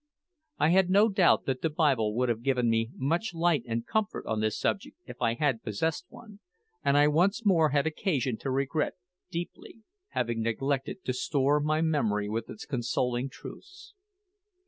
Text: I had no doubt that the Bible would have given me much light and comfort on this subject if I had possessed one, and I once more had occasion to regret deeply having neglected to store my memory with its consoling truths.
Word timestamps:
I 0.57 0.69
had 0.69 0.89
no 0.89 1.09
doubt 1.09 1.45
that 1.45 1.61
the 1.61 1.69
Bible 1.69 2.15
would 2.15 2.27
have 2.27 2.41
given 2.41 2.71
me 2.71 2.89
much 2.95 3.35
light 3.35 3.61
and 3.67 3.85
comfort 3.85 4.25
on 4.25 4.39
this 4.39 4.57
subject 4.57 4.97
if 5.05 5.21
I 5.21 5.35
had 5.35 5.61
possessed 5.61 6.07
one, 6.09 6.39
and 6.83 6.97
I 6.97 7.07
once 7.07 7.45
more 7.45 7.69
had 7.69 7.85
occasion 7.85 8.35
to 8.39 8.49
regret 8.49 8.95
deeply 9.29 9.81
having 10.07 10.41
neglected 10.41 11.05
to 11.05 11.13
store 11.13 11.59
my 11.59 11.81
memory 11.81 12.27
with 12.27 12.49
its 12.49 12.65
consoling 12.65 13.29
truths. 13.29 13.93